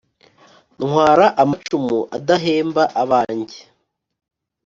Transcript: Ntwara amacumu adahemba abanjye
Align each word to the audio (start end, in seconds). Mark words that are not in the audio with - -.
Ntwara 0.83 1.25
amacumu 1.41 1.97
adahemba 2.17 2.83
abanjye 3.01 3.59